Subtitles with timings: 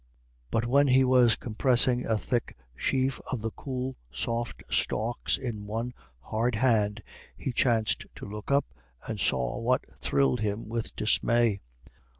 [0.49, 5.93] But when he was compressing a thick sheaf of the cool soft stalks in one
[6.21, 7.03] hard hand,
[7.37, 8.65] he chanced to look up,
[9.07, 11.61] and saw what thrilled him with dismay.